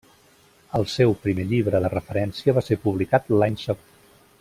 [0.79, 4.07] El seu primer llibre de referència va ser publicat l'any següent.